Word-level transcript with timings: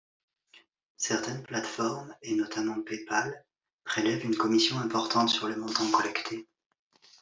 Certaines 0.97 1.43
plateformes, 1.43 2.15
et 2.23 2.33
notamment 2.33 2.81
Paypal, 2.81 3.45
prélèvent 3.83 4.25
une 4.25 4.35
commission 4.35 4.79
importante 4.79 5.29
sur 5.29 5.47
les 5.47 5.55
montants 5.55 5.91
collectés. 5.91 6.47